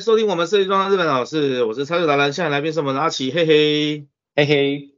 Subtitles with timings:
[0.00, 4.94] 收听我们设计装的日本老师，我是拆主达人，现在来宾是我们的阿奇，嘿嘿，嘿嘿。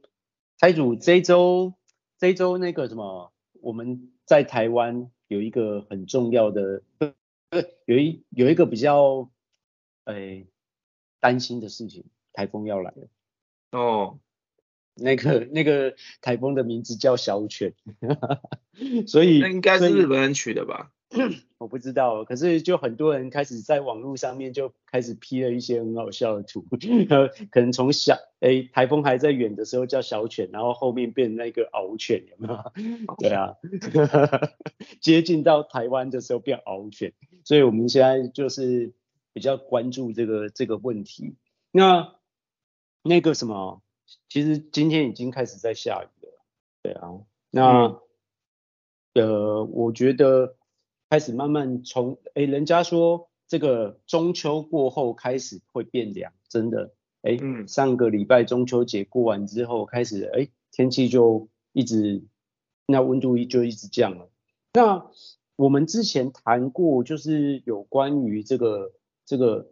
[0.57, 1.73] 拆主这一周，
[2.17, 6.81] 这一周那个什么，我们在台湾有一个很重要的，
[7.85, 9.29] 有一有一个比较，
[10.05, 10.45] 哎，
[11.19, 13.07] 担心的事情，台风要来了。
[13.71, 14.19] 哦，
[14.95, 17.73] 那个那个台风的名字叫小犬，
[19.07, 20.91] 所以那应该是日本人取的吧？
[21.57, 26.65] 我不知道，可是就很多人开始在网络上面就开始 P 了一些很好笑的图，
[27.49, 32.59] 可能从小诶台风还在远的时候叫小犬，然后后面变那个獒犬，有没有？
[33.17, 33.55] 对啊，
[34.99, 38.93] 接近到台湾的时候变獒犬，所以我们现在就是
[39.33, 41.35] 比较关注这个这个问题。
[41.71, 42.13] 那
[43.01, 43.81] 那个什么，
[44.29, 46.31] 其实今天已经开始在下雨了，
[46.83, 47.09] 对啊，
[47.51, 47.99] 那、
[49.13, 50.55] 嗯、呃，我觉得。
[51.09, 62.23] 开始慢慢从哎，人家说这个中秋过后开始会变凉，真的哎，嗯，上个礼拜中秋节过完之后开始哎，天气就一直
[62.87, 64.29] 那温度就一直降了。
[64.73, 65.09] 那
[65.55, 68.91] 我们之前谈过，就是有关于这个
[69.25, 69.71] 这个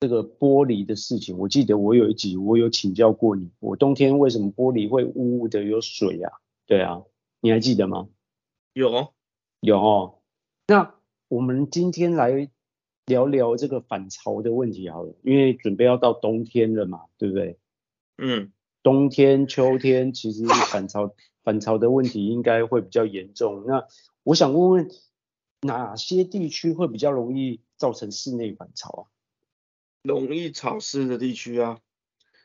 [0.00, 6.32] 这个玻璃的事情，我记得我有一集我有请教过你，我冬天为什么玻璃会呜呜的有水啊？
[6.66, 7.02] 对啊，
[7.40, 8.08] 你还记得吗？
[8.74, 9.14] 有，
[9.60, 10.18] 有哦。
[10.66, 10.94] 那
[11.28, 12.48] 我们今天来
[13.06, 17.58] 聊聊这个反潮的问题好了，因为准备要到冬天了嘛，对不对？
[18.18, 23.64] 嗯，冬天、秋天其实反潮反潮的问题应该会比较严重。
[23.66, 23.86] 那
[24.22, 24.90] 我想问问，
[25.62, 29.02] 哪些地区会比较容易造成室内反潮啊？
[30.02, 31.78] 容易潮湿的地区啊，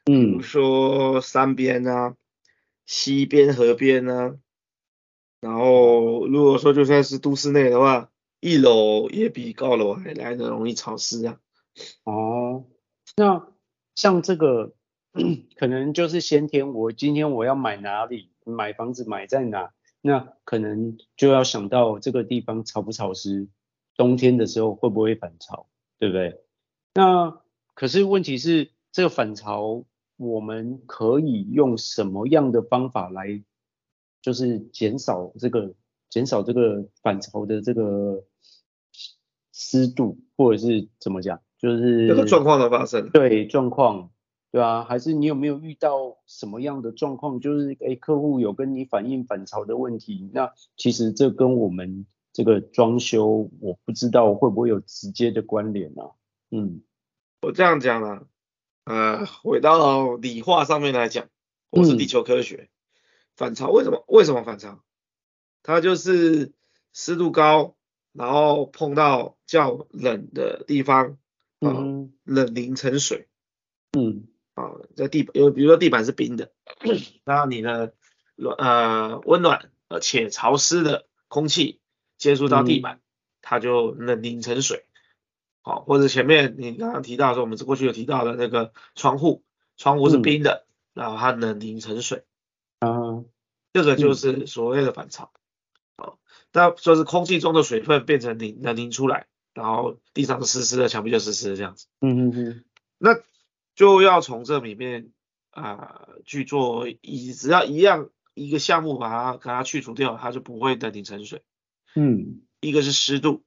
[0.06, 2.16] 嗯，比如说山边啊、
[2.86, 4.38] 溪边、河边啊，
[5.42, 8.10] 然后如果说就算是都市内的话。
[8.40, 11.40] 一楼也比高楼还来得容易潮湿啊。
[12.04, 12.66] 哦，
[13.16, 13.48] 那
[13.96, 14.76] 像这个
[15.58, 19.72] 可能就是先天，我今天我要买哪里，买房子买在哪，
[20.02, 23.48] 那可能就要想到这个地方潮不潮湿，
[23.96, 25.68] 冬天的时候会不会反潮，
[25.98, 26.40] 对不对？
[26.94, 27.42] 那
[27.74, 29.84] 可是问题是这个反潮，
[30.16, 33.44] 我们可以用什么样的方法来，
[34.28, 35.74] 就是减少这个。
[36.10, 38.24] 减少这个反潮的这个
[39.52, 43.10] 湿度，或者是怎么讲，就是这个状况的发生。
[43.10, 44.10] 对，状况，
[44.50, 47.42] 对啊，还是你有没有遇到什么样的状况？
[47.42, 56.16] 就是哎，客户有跟你反映反潮的问题，那其实这跟我们这个装修，我不知道会不会有直接的关联啊？
[56.52, 56.84] 嗯，
[57.42, 58.24] 我这样讲啊，
[58.86, 61.28] 呃，回到理化上面来讲，
[61.70, 62.77] 我是地球科学，嗯、
[63.38, 64.04] 反潮为什么？
[64.08, 64.84] 为什么反潮？
[65.64, 66.52] 它就是
[66.92, 67.76] 湿度高，
[68.12, 71.18] 然后碰到较冷的地方，
[71.60, 73.28] 啊、嗯，冷凝成水，
[73.98, 76.52] 嗯，啊，在地板，因为比如说地板是冰的，
[77.26, 77.94] 那你的
[78.58, 81.80] 呃温暖而且潮湿的空气
[82.18, 83.02] 接触到地板，嗯、
[83.42, 84.86] 它就冷凝成水，
[85.62, 89.44] 好，或者前面你刚刚提到说我们过去有提到的那个窗户，
[89.76, 92.24] 窗户是冰的，嗯、然后它冷凝成水，
[92.80, 93.24] 啊，
[93.74, 95.32] 这个就是所谓的反潮。
[96.54, 101.88] 那就是空气中的水分变成凝，能凝出来，然后地上是湿湿的，墙壁就湿湿的这样子。
[102.02, 102.66] 嗯嗯嗯。
[102.98, 103.12] 那
[103.76, 105.12] 就要从这里面
[105.52, 111.44] 啊、呃、去做，一只要一样一个项目把它给它去除掉，它就不会等凝成水。
[111.96, 112.42] 嗯。
[112.60, 113.44] 一个是湿度，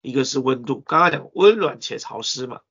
[0.00, 0.80] 一个是温度。
[0.80, 2.62] 刚刚讲温暖且潮湿嘛。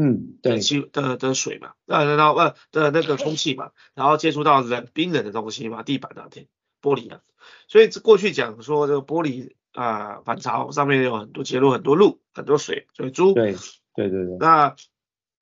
[0.00, 0.58] 嗯，对。
[0.60, 6.46] 气的的水嘛，那然后呃的那个空气嘛，然后接触到冷冰冷的东西嘛，地板那天。
[6.82, 7.22] 玻璃啊，
[7.66, 13.54] 所以过去讲说这个玻璃啊、呃、反潮上面有很多结露很多露很多水水珠，对
[13.94, 14.36] 对对对。
[14.38, 14.76] 那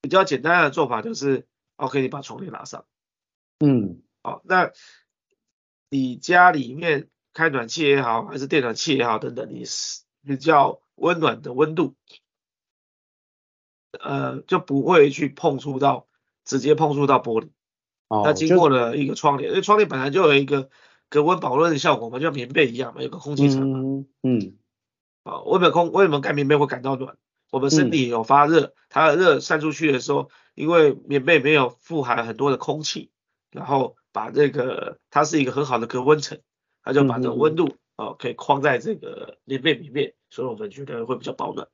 [0.01, 2.85] 比较简单的做法就是，OK，你把床帘拉上，
[3.59, 4.71] 嗯，好，那
[5.91, 11.97] 你家里面开暖气也好，还是电暖气也好等等，你是比较温暖的温度，
[14.01, 16.07] 呃，就不会去碰触到
[16.45, 17.49] 直接碰触到玻璃，
[18.09, 20.71] 哦，那经过了一个窗帘，因为窗帘本来就有一个。
[21.13, 23.81] 隔温保温的效果嘛，就像棉被一样嘛，有个空气层嘛。
[23.81, 24.07] 嗯。
[24.23, 24.57] 嗯。
[25.25, 25.93] 啊，为什么空？
[25.93, 27.19] 为什么盖棉被会感到暖？
[27.51, 33.11] 我们身体有发热，它的热散出去的时候，因为棉被没有富含很多的空气，
[33.51, 36.41] 然后把这个它是一个很好的隔温层，
[36.83, 41.69] 它就把这个温度哦可以框在这个棉被里面，所以我们觉得会比较保暖。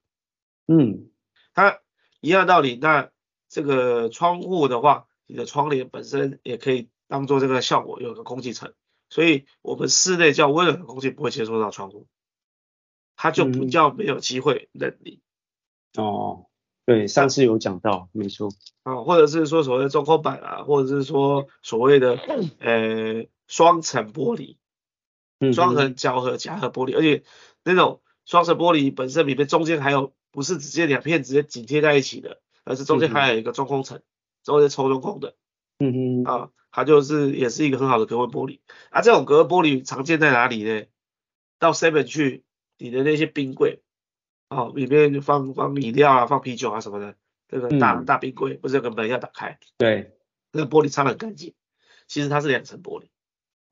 [0.67, 1.11] 嗯。
[1.55, 1.79] 它
[2.21, 3.11] 一样的道理，那
[3.49, 8.73] 这个窗户的话，你的窗帘本身也可以当做这个效果，有个空气层。
[9.11, 12.07] 所以，我们室内较温暖的空气不会接触到窗户，
[13.17, 15.21] 它就不叫没有机会冷凝。
[15.97, 16.45] 哦，
[16.85, 18.51] 对，上次有讲到，没错。
[18.83, 22.19] 啊，或者是说所谓的中空板啊，或者是说所谓的
[22.59, 24.59] 呃双层玻璃，
[25.55, 27.25] 双层胶合夹合玻璃，而且
[27.65, 34.01] 那种双层玻璃本身里面中间还有不是直接两片直接紧贴在一起的，而是中间还有一个中空层，
[34.45, 35.35] 中间抽中空的。
[35.81, 36.25] 嗯嗯。
[36.25, 38.61] 啊，它就是也是一个很好的隔温玻璃。
[38.91, 40.85] 啊，这种隔温玻璃常见在哪里呢？
[41.59, 42.45] 到 Seven 去，
[42.77, 43.83] 你的那些冰柜。
[44.49, 47.17] 哦，里面就放放饮料啊，放啤酒啊什么的，
[47.49, 49.59] 这个大、嗯、大冰柜不是有个门要打开？
[49.77, 50.17] 对，
[50.53, 51.55] 那个玻璃擦得很干净。
[52.07, 53.09] 其实它是两层玻璃，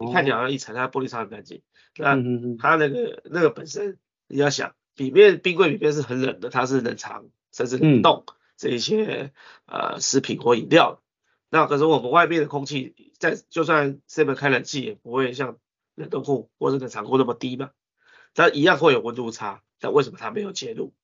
[0.04, 1.62] 你看起来好像一层，它玻璃擦很干净。
[1.96, 2.14] 那
[2.58, 8.25] 它那个那个本身你要想，里面冰柜里面是很冷的，它是冷藏甚至冷冻
[8.56, 9.32] 这一些、
[9.66, 11.02] 嗯、呃食品或饮料。
[11.48, 15.58] 那可是我们外面的空气，在就算 Seven 开冷气也不会像
[15.94, 17.70] 冷冻库或者冷藏库那么低嘛，
[18.34, 19.62] 它一样会有温度差。
[19.78, 20.94] 但为什么它没有介入？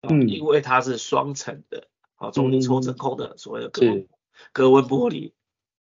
[0.00, 4.08] 嗯，因为它是双层的，啊，中间抽真空的所谓的隔温
[4.52, 5.32] 隔温玻璃。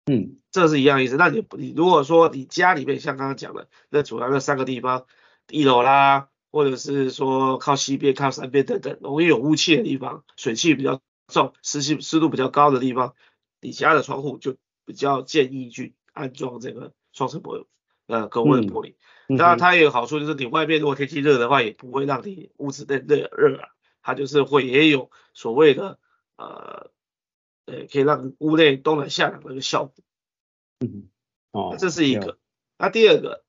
[0.08, 1.18] 嗯，这是一样意思。
[1.18, 5.06] 那你你如果说你家里面像刚刚讲的，那主要那三个地方，
[5.52, 13.16] 一楼啦，或者是说靠西边、靠山边等等，容易有雾气的地方，水汽比较重、湿气湿度比较高的地方，
[13.62, 14.56] 你家的窗户就
[14.86, 17.66] 比较建议去安装这个双层玻璃，
[18.08, 18.92] 呃，隔温的玻璃。
[18.92, 18.96] 嗯
[19.38, 23.70] 那它也有好处，就是你外面如果天气热的话，也不会让你屋子内热热啊，
[24.02, 26.00] 它就是会也有所谓的
[26.36, 26.90] 呃
[27.66, 29.94] 呃可以让屋内冬暖夏凉的一个效果。
[30.80, 31.10] 嗯，
[31.52, 32.40] 哦，这是一个。
[32.80, 33.44] 那第二个，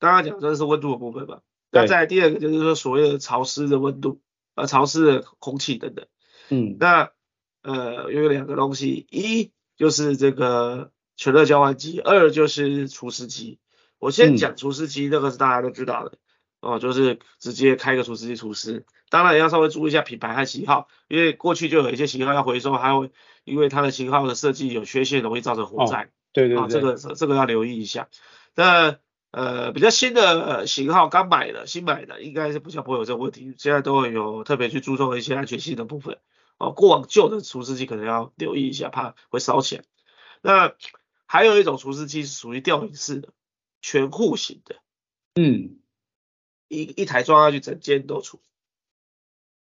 [0.00, 1.42] 刚刚讲的是温度的部分吧？
[1.70, 4.20] 那再来第二个就是说所谓的潮湿的温度，
[4.54, 6.06] 呃潮湿的空气等等。
[6.48, 7.10] 嗯，那
[7.62, 13.58] 呃有两个东西，一就是这个全热交换机，二就是除湿机。
[13.98, 16.18] 我先讲除湿机，这个是大家都知道的，
[16.60, 23.10] 哦，就是直接开个除湿机除湿，当然也要稍微注意一下品牌和型号，因为过去就有一些型号要回收，还会
[23.44, 26.10] 因为它的型号的设计有缺陷，容易造成火灾。
[26.32, 28.08] 对对对，这个这个要留意一下。
[28.54, 28.98] 那
[29.30, 36.18] 呃比较新的型号，刚买的新买的，应该是比较不会有这个问题，现在都会有特别去注重一些安全性的部分。
[36.58, 39.84] 哦，过往旧的除湿机可能要留意一下，怕会烧起来。
[40.42, 40.74] 那
[41.26, 43.30] 还有一种除湿机是属于吊顶式的。
[43.82, 44.76] 全户型的，
[45.36, 45.78] 嗯，
[46.68, 48.42] 一一台装下去整间都除，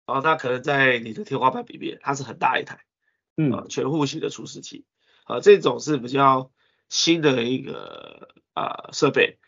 [0.06, 2.86] 然后它可能在你的天花板里面，它是很大一台，
[3.36, 4.86] 嗯，全户型的除湿机，
[5.24, 6.52] 啊，这种是比较
[6.88, 9.40] 新的一个啊设备，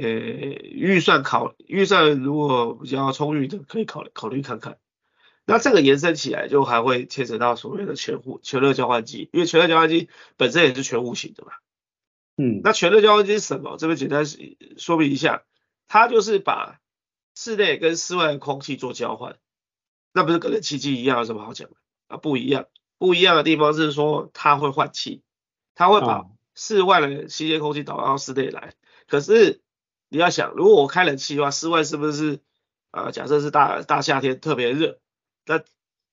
[0.00, 4.78] 呃，预算考预算如果比较充裕的，可以考考虑看看。
[5.46, 11.52] 那这个延伸起来就还会牵扯到所谓的全户全热交换机，因为全热交换机本身也是全户型的嘛。
[12.36, 13.76] 嗯，那全热交换机是什么？
[13.76, 14.24] 这边简单
[14.76, 15.42] 说明一下，
[15.88, 16.80] 它就是把
[17.34, 19.36] 室内跟室外的空气做交换，
[20.12, 21.76] 那不是跟冷气机一样有什么好讲的
[22.06, 22.16] 啊？
[22.16, 22.66] 不一样，
[22.98, 25.22] 不一样的地方是说它会换气，
[25.74, 28.74] 它会把室外的新鲜空气导到室内来。
[29.08, 29.60] 可是
[30.10, 32.40] 你要想，如果我开冷气的话，室外是不是
[32.90, 33.12] 啊、呃？
[33.12, 34.98] 假设是大大夏天特别热，
[35.46, 35.62] 那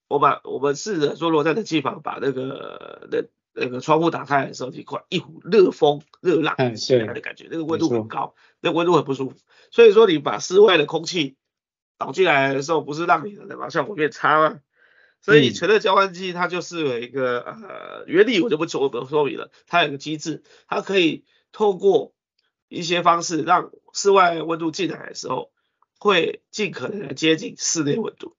[0.07, 9.35] 我把我们试着说，如果在冷气房把那个那那个窗户打开的时候，一块一股热风、热浪起来的感觉，那个温度很高，那个温度很不舒服。
[9.71, 11.35] 所以说你把室外的空气
[11.97, 14.59] 导进来的时候，不是让你的冷房效果变差吗？
[15.19, 19.49] 所以全热交换机它就是有一个呃原理，我就不说不说明了。
[19.65, 22.13] 它有个机制，它可以透过
[22.67, 25.51] 一些方式让室外温度进来的时候，
[25.99, 28.35] 会尽可能的接近室内温度。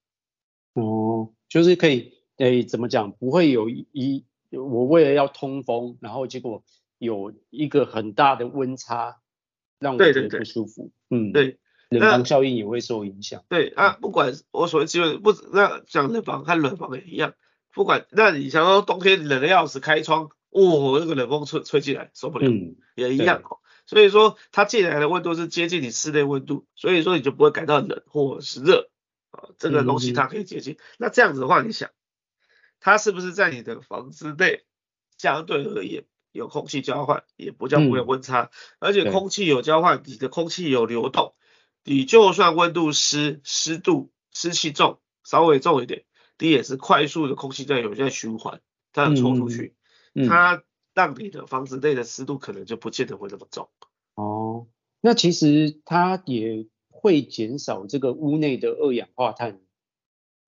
[0.74, 3.12] 哦，就是可以，诶，怎么讲？
[3.12, 4.24] 不会有一。
[4.50, 6.64] 我为了要通风，然后结果
[6.96, 9.18] 有一个很大的温差，
[9.78, 10.90] 让我觉得不舒服。
[11.10, 11.58] 对对对嗯，对，
[11.90, 13.44] 冷房效应也会受影响。
[13.50, 17.34] 对啊，不管我所谓基本不，那讲冷房和暖房也一样，
[17.74, 23.42] 不管那你想说冬天冷的要死，开窗，哦，那个冷风吹吹进来受不了，嗯，也一样。
[23.88, 28.88] 所以说它进来的温度是接近你室内温度，所以说你就不会感到冷或是热
[29.30, 30.74] 啊，这个东西它可以接近。
[30.74, 31.90] 嗯、那这样子的话，你想。
[32.80, 34.62] 它是不是在你的房子内
[35.16, 41.34] 相对而言有空气交换，也不叫不会有温差，嗯、而且空气有交换，你的空气有流动，
[41.82, 46.04] 你就算温度湿、湿度、湿气重，稍微重一点，
[46.38, 48.60] 你也是快速的空气在有在循环，
[48.92, 49.74] 它要抽出去，
[50.28, 50.62] 它
[50.94, 53.68] 让你的房子内的湿度可能就不见得会那么重。
[54.98, 59.60] 哦，那其实它也会减少这个屋内的二氧化碳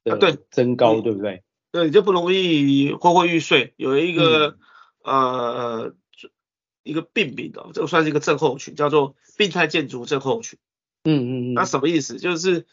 [0.05, 1.43] 的增高，啊、对，对不对？
[1.73, 3.75] 对，就不容易昏昏欲睡。
[3.77, 4.59] 有一个、
[5.05, 5.95] 嗯、呃
[6.83, 10.59] 一个病名哦，这个算是一个症候群，叫做病态建筑症候群。
[11.05, 11.55] 嗯嗯嗯。
[11.55, 12.19] 那什么意思？
[12.19, 12.67] 就是，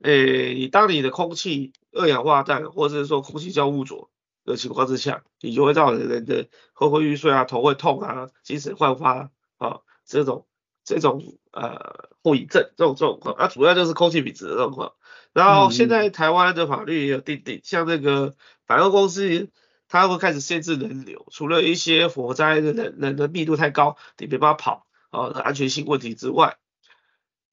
[0.00, 4.10] 诶，你当你的空气，二氧化碳或者是说空气交污浊
[4.44, 10.46] 的情况之下，你就会造成人的昏昏欲睡啊、头会痛啊、精神焕发啊这种
[10.88, 14.94] 这种呃后遗症这种状况，啊主要就是空气品质的状况。
[15.34, 18.34] 然后现在台湾的法律也有定定，像那个
[18.66, 19.50] 百货公司，
[19.86, 26.56] 它会开始限制人流，除了一些火灾的人人的密度太高，你没办法跑啊的安全性问题之外，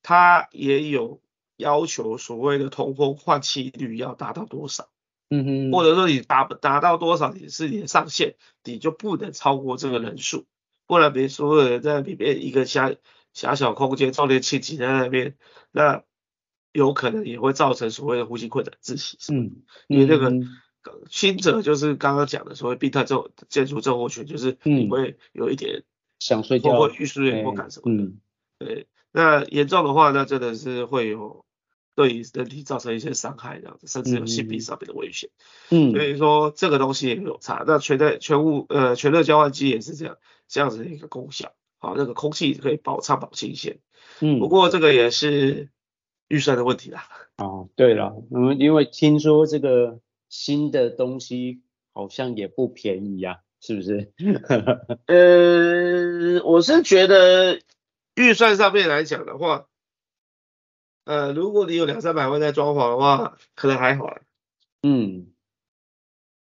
[0.01, 1.21] 它也有
[1.57, 4.87] 要求所谓的通风换气率要达到多少，
[5.29, 10.45] 嗯哼，或者说你达达到多少你是你的上限，你就不能超过这个人数，
[10.87, 12.91] 不然别人所有人在里面一个狭
[13.35, 15.35] 狭小空间，充电器挤在那边，
[15.71, 16.03] 那。
[16.75, 20.29] 有可能也会造成所谓的呼吸困难、窒息，嗯，因为那个
[21.09, 25.85] 轻者就是刚刚讲的所谓病态症、建筑症候群，就是你会有一点
[26.19, 28.19] 想睡觉、或欲睡或干什么的，嗯，
[28.59, 28.87] 对。
[29.13, 31.45] 那严重的话，那真的是会有
[31.95, 35.29] 对人体造成一些伤害，这样子，甚至有性病上面的危险，
[35.69, 35.93] 嗯。
[35.93, 37.63] 所以说这个东西也有差。
[37.65, 40.17] 那全在全物呃全热交换机也是这样
[40.49, 43.79] 这样子的一个功效，好，那个空气可以保畅保新鲜，
[44.21, 44.39] 嗯。
[44.39, 45.69] 不过这个也是。
[46.27, 47.07] 预算的问题啦。
[47.37, 51.61] 哦，对了，嗯，因为听说这个新的东西
[51.93, 54.11] 好像也不便宜呀、啊，是不是？
[55.05, 57.61] 呃，我是觉得
[58.15, 59.67] 预算上面来讲的话，
[61.03, 64.21] 呃，如果你有两三百万在装潢的话，可能还好啦。
[64.81, 65.27] 嗯，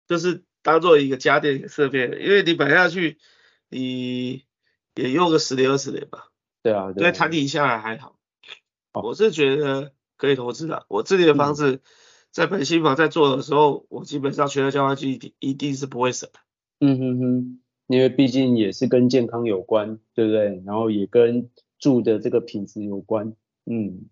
[0.06, 3.16] 就是当做一个家电设备，因为你买下去，
[3.70, 4.44] 你
[5.12, 6.28] 也用个十年二十年吧。
[6.62, 8.16] 对啊，对，摊底下来还好。
[8.94, 10.86] 我是觉得可以投资的。
[10.88, 11.82] 我自己的房子
[12.30, 16.40] 在本新房在做的时候，我基本上全额交换机一定一定是不会省的。
[16.80, 20.62] 嗯哼哼，因为毕竟也是跟健康有关，对不对？
[20.64, 23.34] 然后也跟住的这个品质有关。
[23.66, 24.08] 嗯，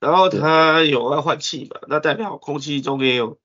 [0.00, 3.38] 然后它有要换气嘛，那代表空气中也有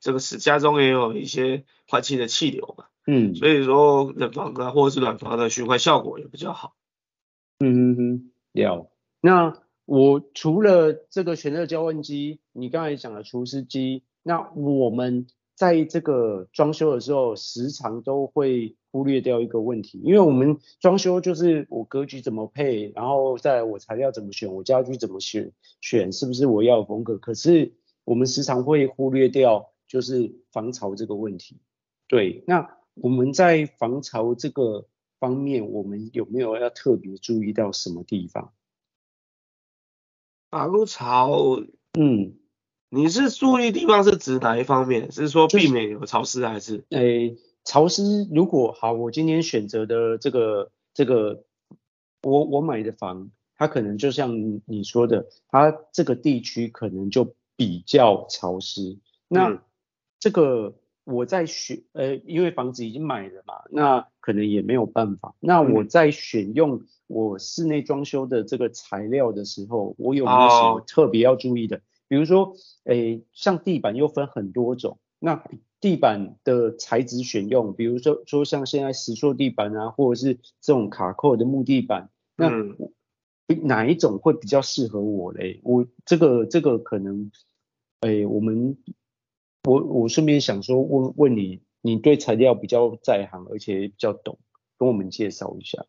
[0.00, 2.86] 这个是家中也有一些换气的气流嘛。
[3.10, 6.74] 嗯，所以说冷房啊或者是暖房的循环效果也比较好。
[7.58, 9.60] 嗯哼哼，有那。
[9.90, 27.72] 我除了这个全热交换机，你刚才讲的除湿机，那我们在这个装修的时候，时常都会忽略掉一个问题，因为我们装修就是我格局怎么配，然后再来我材料怎么选，我家具怎么选，选是不是我要的风格，可是
[28.04, 31.56] 我们时常会忽略掉就是防潮这个问题。
[32.08, 34.86] 对，那我们在防潮这个
[35.18, 38.52] 方面，我们有没有要特别注意到什么地方？
[40.50, 41.60] 防潮，
[41.98, 42.38] 嗯，
[42.88, 45.12] 你是注意地方是指哪一方面？
[45.12, 46.84] 是说避免有潮湿还是？
[46.90, 51.44] 诶、欸，潮湿如果好，我今天选择的这个这个，
[52.22, 58.98] 我我买的房，它可能就像你说的，它这个地区可能就比较潮湿。
[59.28, 59.62] 那
[60.18, 60.74] 这个
[61.12, 65.34] 我在选，呃，因为房子已经买了嘛，那可能也没有办法。
[65.40, 66.82] 那我在选用。
[67.08, 71.82] 我室内装修的这个材料的时候，我有没有什么特别要注意的？Oh.
[72.06, 75.42] 比如说，诶，像地板又分很多种，那
[75.80, 82.52] 地板的材质选用，比如说说像现在石塑地板啊，或者是这种卡扣的木地板，那
[83.62, 85.60] 哪一种会比较适合我嘞？
[85.64, 87.30] 我这个这个可能，
[88.00, 88.76] 诶，我们
[89.68, 94.38] 我我顺便想说问问你，你对材料比较在行，而且比较懂，
[94.78, 95.84] 跟我们介绍一下。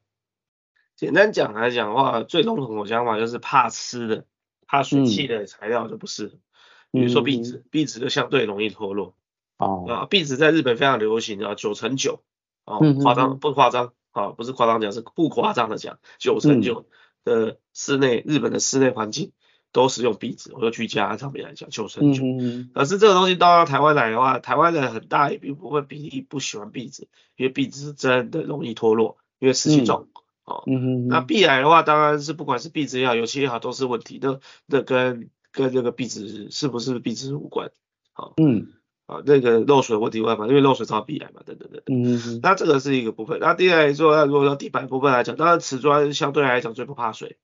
[0.98, 4.26] 简单讲来讲的话，最笼统的想法就是怕湿的、
[4.68, 6.34] 怕水汽的材料就不适合。
[6.92, 9.16] 嗯、比如说壁纸，壁纸就相对容易脱落。
[9.58, 9.86] 哦。
[9.88, 12.22] 啊，壁纸在日本非常流行啊，九乘九。
[12.66, 13.94] 哦，夸张不夸张？
[14.12, 16.86] 啊，不是夸张讲，是不夸张的讲，九乘九
[17.24, 19.32] 的室内，日本的室内环境
[19.72, 22.24] 都使用壁纸，或者居家上面来讲，九乘九。
[22.74, 30.08] 可是这个东西到台湾来的话，台湾人很大一部分比例不喜欢壁纸，因为壁纸真的容易脱落，因为湿气重。
[30.14, 34.40] 嗯哦，嗯哼，那壁癌的话，当然是不管是壁纸也好，油漆也好，都是问题那。
[34.66, 37.70] 那跟跟这个壁纸是不是壁纸无关。
[38.14, 38.70] 好，嗯，
[39.06, 42.40] 啊，那个漏水问题外嘛，因为漏水造壁癌嘛，等等等等。
[42.42, 43.38] 那这个是一个部分。
[43.40, 47.38] 那第二来说，如果说地板部分来讲，当然瓷砖相对来讲最不怕水。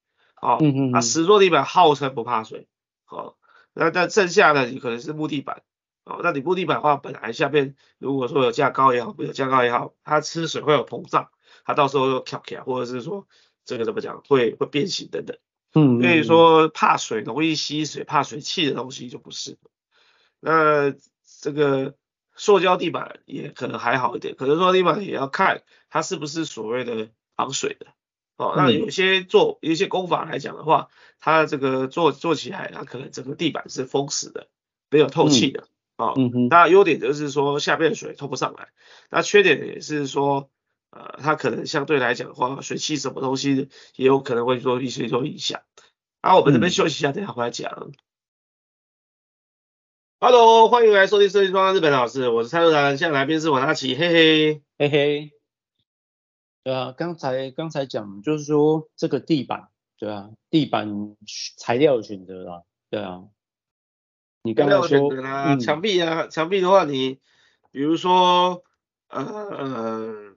[0.45, 2.67] 好，嗯嗯，啊石塑地板号称不怕水。
[3.07, 3.35] 哦，
[3.73, 5.63] 那但剩下的你可能是木地板。
[6.03, 11.29] 哦，那你木地板的话，本来下面如果说有架高也好，没有架高也好，它吃水会有膨胀。
[11.65, 13.27] 它到时候又翘起来，或者是说
[13.63, 15.35] 这个怎么讲，会会变形等等。
[15.73, 19.71] 嗯，所以说怕水、容易吸水、怕水汽的东西就不适合。
[20.39, 20.93] 那
[21.41, 21.95] 这个
[22.35, 27.87] 塑胶地板也可能还好一点，可能塑胶地板也要看它是不是所谓的防水的。
[28.38, 30.89] 哦，那有些做有一些工法来讲的话，
[31.20, 34.48] 它这个做做起来，它可能整个地板是封死的，
[34.89, 35.68] 没有透气的。
[35.98, 38.68] 哦，嗯哼，那优点就是说下面的水透不上来，
[39.10, 40.50] 那缺点也是说，
[40.89, 45.62] 呃，它可能相对来讲的话，水汽什么东西也有可能会做一些做影响。
[46.20, 47.92] 啊，我们这边休息一下，嗯、等一下回来讲。
[50.20, 55.35] Hello，欢迎来收听设计双日本老师，我是蔡若然，现在来宾是王大奇，嘿嘿嘿嘿。
[56.65, 59.69] 对啊，刚才刚才讲就是说这个地板，
[60.00, 61.15] 对啊，地板
[61.60, 63.25] 材料的选择啦，对啊。
[64.41, 67.19] 你刚才说啊，墙壁啊，墙壁的话，你
[67.69, 68.63] 比如说
[69.10, 70.36] 呃呃，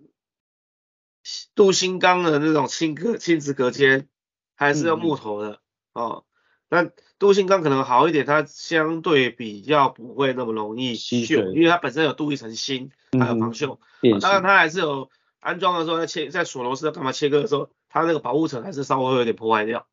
[1.55, 4.07] 镀锌钢的那种轻隔亲子隔间，
[4.55, 5.63] 还是用木头的、
[5.95, 6.25] 嗯、哦。
[6.69, 13.79] 那镀锌钢可能好一点，它相对比较不会那么容易锈，因为它本身有镀一层锌，还有防锈。
[14.21, 15.09] 当然它还是有
[15.41, 19.87] 安装的时候在切在锁螺丝干嘛切割的时候，它那个保护层还是稍微会有点破坏掉。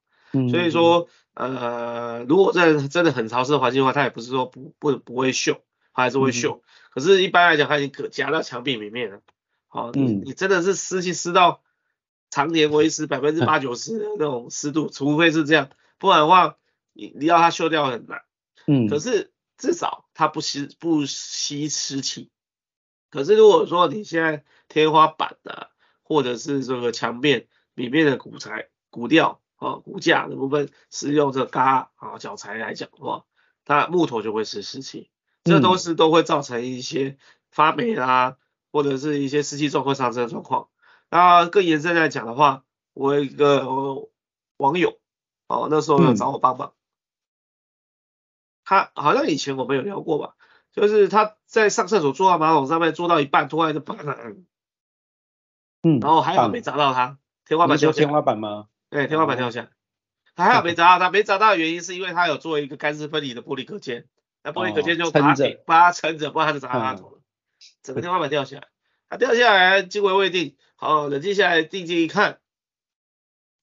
[0.51, 5.59] 所以说，呃，如果在真的很潮湿的环境的话，它也不是说不不不会锈，
[5.93, 6.57] 它还是会锈。
[6.57, 6.61] 嗯、
[6.91, 9.21] 可是，一般来讲，它已经可夹到墙壁里面了。
[9.69, 11.61] 好、哦，你、嗯、你真的是湿气湿到
[12.29, 16.57] 常年维持 百分之八九十的那种湿度，除非是这样，不然的话，
[16.91, 18.23] 你你要它锈掉很难。
[18.67, 18.89] 嗯。
[18.89, 22.29] 可是至少它不吸不吸湿气。
[23.15, 25.69] 可是如果说你现在天花板啊，
[26.03, 29.41] 或者是这个墙面里面的骨材骨料。
[29.57, 33.23] 啊，骨架的部分是用这个嘎啊脚材来讲的话，
[33.63, 35.09] 它木头就会是湿气，
[35.45, 37.17] 这都是都会造成一些
[37.51, 38.37] 发霉啦、啊，
[38.73, 40.67] 或者是一些湿气状况上升的状况。
[41.09, 43.65] 那更严重来讲的话，我有一个
[44.57, 44.99] 网友
[45.47, 46.75] 哦，那时候有找我帮忙，嗯、
[48.65, 50.35] 他好像以前我们有聊过吧，
[50.75, 53.95] 就是他在上厕所坐到马桶上面坐到一半，突然就砰，
[55.83, 58.67] 嗯，然后还好没砸到他，天花板就天花板吗？
[58.89, 59.69] 对，天花板掉下来，
[60.35, 64.07] 他还好没砸到他，没砸到的原因是因为他有做一个干湿分离的玻璃隔间，
[64.43, 67.21] 那玻璃隔间就把它把他撑着，不然他就砸到他头了，
[67.81, 68.67] 整个天花板掉下来，
[69.07, 72.39] 他掉下来惊魂未定，好，冷静下来定睛一看，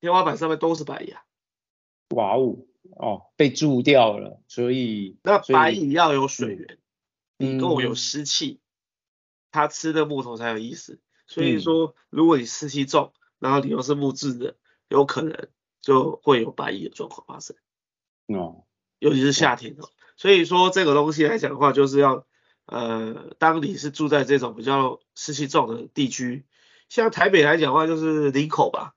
[0.00, 1.22] 天花板上面都是白蚁啊，
[2.10, 2.56] 哇哦，
[2.96, 6.78] 哦，被蛀掉了，所以那白蚁要有水源，
[7.42, 8.60] 你够有湿气，
[9.50, 14.56] 它吃的木头才有意思，所以说如果你湿气重，然后你又是木质的。
[14.88, 15.48] 有可能
[15.80, 17.56] 就会有白蚁的状况发生
[18.26, 18.64] 哦，
[18.98, 19.88] 尤其是夏天哦。
[20.18, 22.26] 所以说这个东西来讲的话，就是要
[22.66, 26.44] 呃，当你是住在这种比较湿气重的地区，
[26.90, 28.94] 像台北来讲的话，就是林口吧。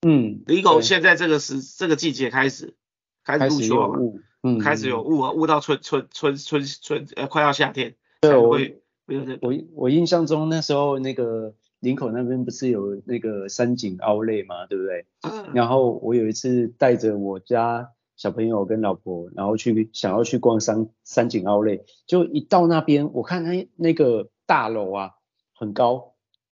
[0.00, 2.74] 嗯，林口现在这个时这个季节开始
[3.22, 4.00] 开始入秋了，
[4.42, 9.48] 嗯，开始有雾啊，雾到春春春春春呃快要夏天才会没有那个。
[9.48, 11.54] 我我印象中那时候那个。
[11.80, 15.06] 林口那边不是有那个三井奥莱嘛，对不对？
[15.22, 15.54] 嗯。
[15.54, 25.12] 然后我有一次带着我家小朋友跟老婆，然后去想要去逛三三井奥莱，就一到那边，我看那那个大楼啊
[25.54, 26.12] 很高，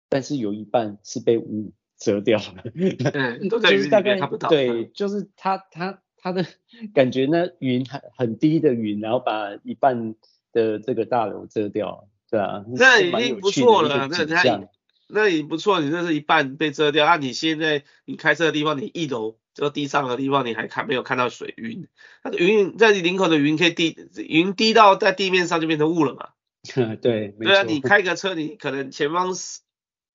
[0.09, 2.63] 但是有一半是被雾遮掉了。
[2.73, 4.49] 嗯，都在 云里面看不到。
[4.49, 6.45] 对，就是它它它的
[6.93, 10.15] 感觉，那云很很低的云，然后把一半
[10.51, 12.63] 的这个大楼遮掉，对啊。
[12.77, 14.69] 那已经不错了，那它。
[15.13, 17.05] 那也不错，你这是一半被遮掉。
[17.05, 21.89] 那、啊、你现在你开车的地方，你一楼这个地上的地方，你还看没有看到水云？
[22.23, 26.29] 那云在你领口的云可以低，云低到在地面上就变成雾了嘛？
[27.01, 29.33] 对，对啊，你开个车，你可能前方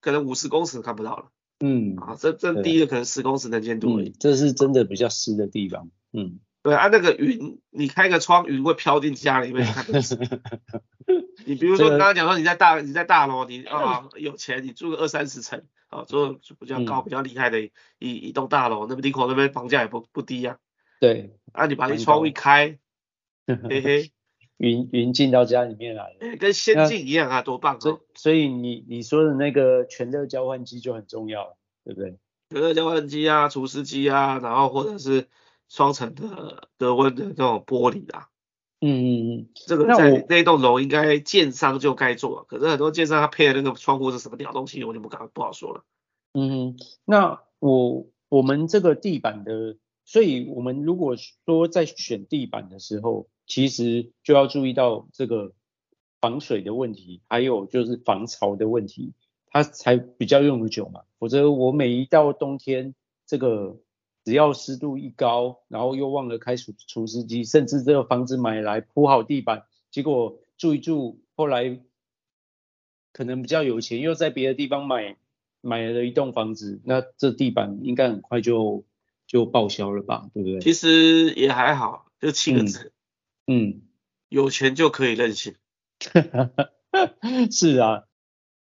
[0.00, 1.26] 可能五十公尺看不到了。
[1.60, 4.14] 嗯，啊，这这第一个可能十公尺能见度而已、嗯。
[4.20, 5.90] 这是真的比较湿的地方。
[6.12, 6.40] 嗯。
[6.62, 9.86] 对啊，那个云，你开个窗，云会飘进家里面看。
[11.46, 20.58] 你比如说刚刚讲说你在大你在大楼，你啊有钱，你住个二三十层啊，住比较高比较厉害的一一栋大楼，那么林口那边房价也不不低呀。
[20.98, 22.78] 对，啊你把你窗户一开，
[23.46, 24.10] 嘿嘿，
[24.58, 27.80] 云云进到家里面来了，跟仙境一样啊，多棒啊！
[27.80, 32.18] 所以所以你你说的那个全热交换机就很重要，对不对？
[32.50, 35.28] 全热交换机啊，除湿机啊，然后或者是。
[35.68, 38.28] 双层的隔温的这种玻璃啦，
[38.80, 45.82] 嗯嗯嗯，这个在那栋楼应该建商就该做，可是很多建商他配的那个窗户是什么鸟东西，我就不敢不好说了。
[46.34, 51.16] 嗯，那我我们这个地板的，所以我们如果
[51.46, 55.52] 说在选地板的时候，其实就要注意到这个
[56.20, 59.12] 防水的问题，还有就是防潮的问题，
[59.46, 61.02] 它才比较用得久嘛。
[61.18, 62.94] 否则我每一到冬天
[63.26, 63.80] 这个。
[64.26, 71.78] 只要湿度一高，然后又忘了开除除湿机，甚至这个房子买来铺好地板，结果住一住，后来
[73.12, 75.16] 可能比较有钱，又在别的地方买
[75.60, 78.84] 买了一栋房子，那这地板应该很快就
[79.28, 80.58] 就报销了吧，对不对？
[80.58, 82.92] 其实也还好，就七个字，嗯，
[83.46, 83.82] 嗯
[84.28, 85.54] 有钱就可以任性。
[87.50, 88.04] 是啊，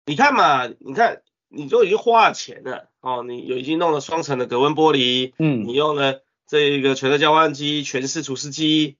[0.06, 8.96] 你看嘛，你看，你都已经花了钱了哦，你有已经弄了双层的隔温玻璃，嗯，你用了这个全热交换机、全湿除湿机，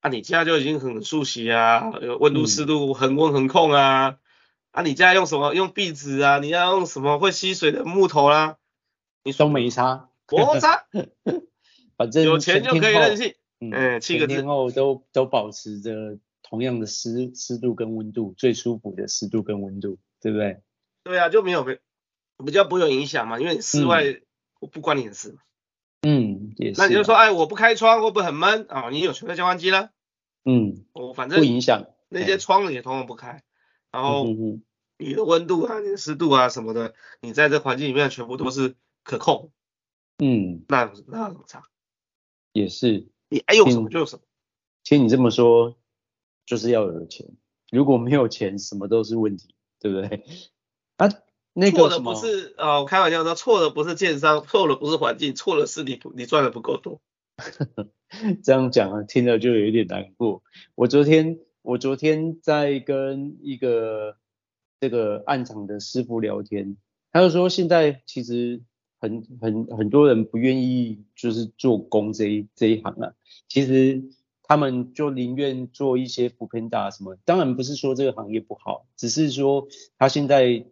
[0.00, 4.18] 啊，你家就已经很熟悉啊，温度湿度恒温恒控啊，
[4.70, 5.54] 啊，你家用什么？
[5.54, 6.38] 用壁纸啊？
[6.38, 8.56] 你要用什么会吸水的木头啦、啊？
[9.24, 10.84] 你都没差，我差，
[11.96, 13.34] 反正有钱就可以任性。
[13.60, 20.62] 嗯，七个字，全天候都都保持着同样的湿湿度跟温度，最舒服的湿度跟温度，对不对？
[21.04, 21.78] 对啊，就没有没
[22.44, 24.02] 比较不会有影响嘛，因为室外、
[24.72, 25.38] 不关你的事嘛。
[26.02, 26.80] 嗯，也是。
[26.80, 28.90] 那你就说，哎，我不开窗会不会很闷啊？
[28.90, 29.90] 你有全热交换机了。
[30.44, 33.42] 嗯，我反正不影响，那些窗也通通不开，
[33.90, 34.26] 然后
[34.98, 39.50] 你的温度啊、你的湿度啊什么的，你在这环境里面全部都是可控。
[40.18, 41.62] 嗯，那那怎么差？
[42.52, 43.08] 也是。
[43.34, 44.22] 你爱用什么就用什么。
[44.84, 45.74] 其实你这么说，
[46.46, 47.26] 就是要有钱。
[47.72, 50.22] 如果没有钱，什么都是问题，对不对？
[50.98, 51.08] 啊，
[51.52, 57.00] 那个错的不是呃，我开玩笑说，错的不是建商，错的不是环境，错的是你你赚的不够多。
[58.44, 60.44] 这样讲啊，听了就有一点难过。
[60.76, 64.16] 我昨天我昨天在跟一个
[64.78, 66.76] 这个暗场的师傅聊天，
[67.10, 68.62] 他就说现在其实。
[69.04, 73.12] 很很很多人不愿意就是做工这一这一行啊，
[73.48, 74.02] 其实
[74.42, 77.14] 他们就宁愿做一些 foodpanda 什么。
[77.26, 80.64] 当然不是说这个行业不好，只是说他现在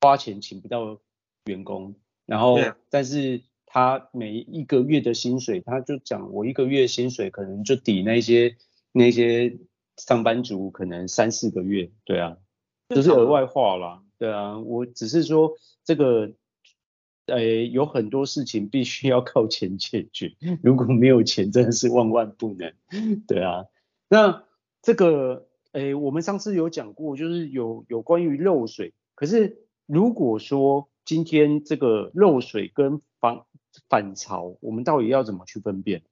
[0.00, 0.98] 花钱请不到
[1.44, 1.94] 员工，
[2.26, 2.58] 然后
[2.90, 8.56] 但是他每一个月的薪水，他就讲我一个月薪水可能就抵那些
[8.90, 9.56] 那些
[9.98, 12.38] 上班族可能三四个月，对啊，
[12.88, 15.52] 这是额外话啦，对啊，我只是说
[15.84, 16.32] 这个。
[17.26, 22.72] 呃，有很多事情必须要靠钱解决， 如果没有钱，真的是万万不能。
[23.28, 23.66] 对啊，
[24.08, 24.44] 那
[24.82, 28.92] 这个，诶，我们上次有讲过，就是有有关于漏水。
[29.14, 33.42] 可是如果说今天这个漏水跟反
[33.88, 36.02] 反潮，我们到底要怎么去分辨？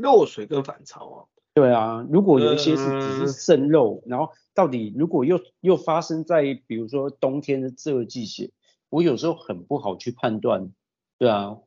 [0.00, 1.18] 漏水跟反潮啊？
[1.52, 8.52] 对啊，如果有一些是只是渗漏，呃，然后到底如果又又发生在比如说冬天的这个季节。
[8.90, 10.72] 我有时候很不好去判断，
[11.16, 11.58] 对啊，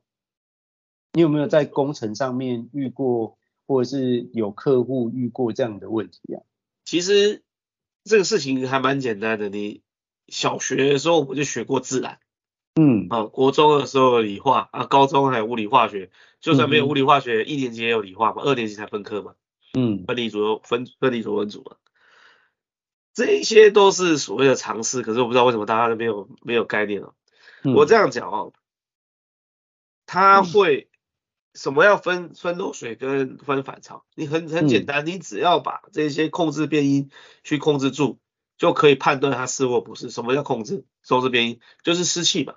[1.14, 6.42] 你有没有在工程上面遇过，或者是有客户遇过这样的问题啊？
[6.84, 7.42] 其实
[8.04, 9.80] 这个事情还蛮简单的，你
[10.28, 12.18] 小学的时候我就学过自然，
[12.74, 16.10] 嗯，啊，国中的时候理化啊，高中还有物理化学，
[16.40, 19.34] 就算没有物理化学，嗯、一年级也有理化嘛，二年级才分科嘛，
[19.72, 21.76] 嗯，分离组分分离组分组嘛。
[23.14, 27.14] 这一些都是所谓的常识，可是我不知道为什么大家都没有没有概念哦。
[27.62, 28.52] 嗯、我这样讲哦，
[30.04, 30.90] 它会
[31.54, 34.04] 什么要分分漏水跟分反潮？
[34.16, 37.10] 你很很简单，你只要把这些控制变音
[37.44, 38.18] 去控制住，
[38.58, 40.10] 就可以判断它是或不是。
[40.10, 41.60] 什么叫控制控制变音？
[41.84, 42.56] 就是湿气嘛。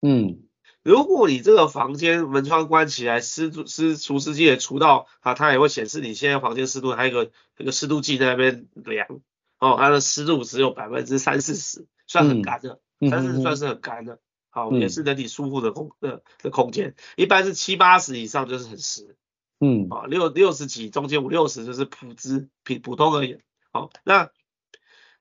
[0.00, 0.42] 嗯，
[0.82, 9.20] 如果你这个房间门窗关起来，湿度湿除湿机也除到啊，它也会显示你现在房间湿度，还有一个那个湿度计在那边量。
[9.58, 14.18] 哦，它的湿度只有百分之三四十，算很干的，三四十算是很干的，
[14.50, 19.16] 好，也是人体舒服的空的的空间，一般是七八十以上就是很湿，
[19.58, 23.38] 嗯，啊，六六十几，中间五六十就是普之普普通而已，
[23.72, 24.30] 好，那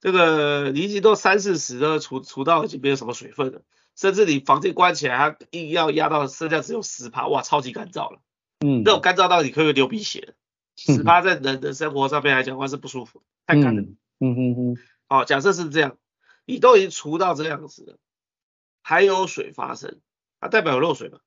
[0.01, 3.61] 这个你已经都三四十了，除除到已经没有什么水分了，
[3.95, 8.19] 甚至你房间关起来，它硬要压到剩下只有十趴，哇，超级干燥了，
[8.59, 10.35] 嗯，那种干燥到你可以流鼻血，
[10.75, 13.81] 十 趴在人的生活上面来讲的话是不舒服，太干了。
[13.81, 15.97] 嗯嗯哼哼，好，假设是这样，
[16.45, 17.97] 你都已经除到这样子了，
[18.81, 19.99] 还有水发生，
[20.39, 21.19] 它代表有漏水嘛？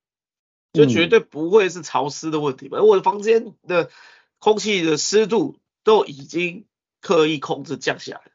[0.72, 2.81] 就绝对不会是潮湿的问题嘛？
[2.83, 3.90] 我的房间的
[4.38, 6.66] 空气的湿度都已经
[7.01, 8.33] 刻意控制降下来了，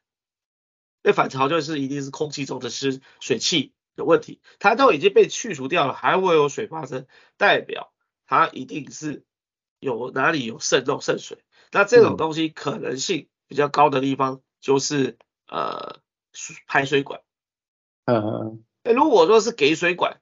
[1.04, 7.94] 那反潮就是一定是空气中的湿水汽有问题，它都已经被去除掉了，还会有水发生，代表
[8.26, 9.24] 它一定是
[9.80, 13.30] 有哪里有渗漏渗水，那这种东西可能性。
[13.54, 16.00] 比较高的地方就是呃
[16.66, 17.22] 排水管，
[18.06, 20.22] 嗯，如果说是给水管，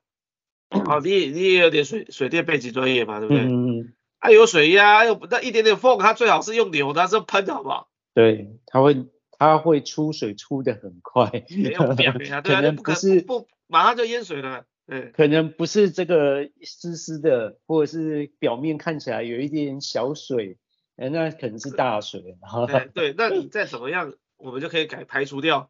[0.69, 3.43] 好，你也你也有点水水电背景专业嘛，对不对？
[3.43, 7.89] 嗯，啊有水压，有那一点点缝，它最好是用流它，是喷的好不好？
[8.13, 9.07] 对，它会
[9.39, 20.57] 它会出水出的很快，没有表呀， 对啊，不可是不马上就淹水了，对，可能不是这个湿湿的，或者是表面看起来有一点小水。
[21.01, 22.37] 哎，那可能是大水，
[22.67, 25.67] 对对，那你再怎么样，我们就可以改排除掉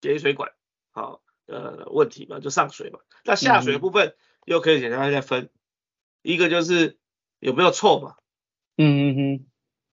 [0.00, 0.52] 给水管
[0.92, 3.00] 好呃问题嘛，就上水嘛。
[3.24, 4.14] 那下水的部分
[4.44, 5.50] 又可以简单再分，嗯、
[6.22, 6.96] 一个就是
[7.40, 8.14] 有没有臭嘛，
[8.76, 9.46] 嗯嗯嗯，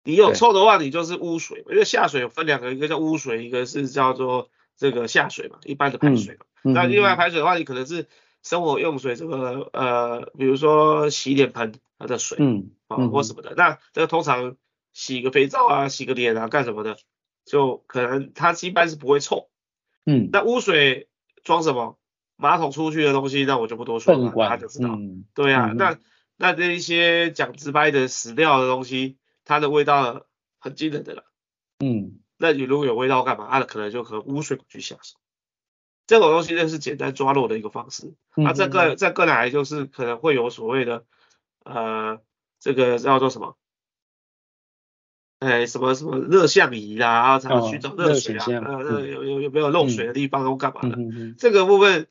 [0.04, 6.46] 你有臭的话，你就是污水，因为下水有分两个，一个叫污水，一个是叫做这个下水嘛，一般的排水嘛。
[6.64, 8.08] 嗯、那另外排水的话，你可能是
[8.44, 13.56] 生活用水，这个呃，比如说洗脸盆它的水，嗯，啊、哦、或什么的。
[13.58, 14.56] 那这个通常
[14.96, 16.98] 洗个肥皂啊，洗个脸啊，干什么的，
[17.46, 19.52] 就可能它一般是不会臭。
[20.08, 21.08] 嗯，那污水
[21.44, 22.00] 装什么？
[22.36, 24.90] 马桶出去的东西，那我就不多说了，大家就知道。
[24.90, 26.00] 嗯、对啊，嗯、那
[26.38, 29.20] 那这一些讲直白的死掉的东西。
[29.48, 30.26] 它的味道
[30.58, 31.24] 很惊人的了，
[31.78, 33.48] 嗯，那你如果有味道干嘛？
[33.52, 35.18] 它可能就和污水去下手。
[36.08, 38.16] 这种东西就是简单抓漏的一个方式。
[38.36, 41.06] 那这个再个来就是可能会有所谓的
[41.64, 42.20] 呃
[42.60, 43.56] 这个叫做什么？
[45.40, 50.96] 哎，什么什么热像仪啦，然后才能去找热水啊，呃，有有有没有漏水的地方都干嘛的？
[50.96, 52.08] 嗯、这个部分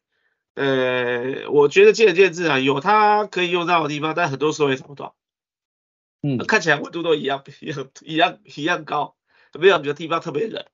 [0.54, 5.16] 呃，我觉得见仁见智啊，有它可以用到的地方，但很多时候也找不到。
[6.22, 9.16] 嗯，看起来温度都一样， 一样，一样，一样高，
[9.58, 10.64] 没有别的地方特别冷，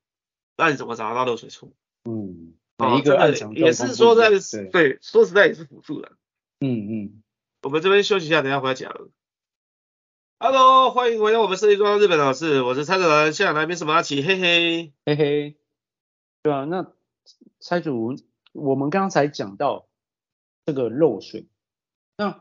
[0.57, 1.73] 那你怎么找得到漏水处？
[2.05, 6.13] 嗯，每一个暗场也是说在对，对，说实在也是辅助的。
[6.61, 7.23] 嗯嗯，
[7.63, 8.95] 我们这边休息一下，等一下回来讲。
[10.43, 15.57] Hello，欢迎回到我们设计装日本老师，我是蔡主任，现场来宾是马奇，嘿嘿嘿嘿。
[16.43, 16.95] 对啊，那
[17.59, 18.17] 蔡主，
[18.55, 19.87] 我们刚才讲到
[20.65, 21.47] 这个漏水，
[22.17, 22.41] 那